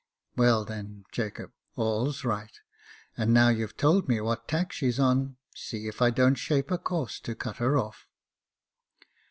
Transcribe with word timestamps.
"Well, 0.35 0.65
then, 0.65 1.03
Jacob, 1.11 1.51
all's 1.75 2.25
right; 2.25 2.57
and 3.15 3.31
now 3.31 3.49
you've 3.49 3.77
told 3.77 4.09
me 4.09 4.19
what 4.19 4.47
tack 4.47 4.71
she's 4.71 4.99
on, 4.99 5.37
see 5.55 5.87
if 5.87 6.01
I 6.01 6.09
don't 6.09 6.33
shape 6.33 6.71
a 6.71 6.79
course 6.79 7.19
to 7.19 7.35
cut 7.35 7.57
her 7.57 7.77
off." 7.77 8.07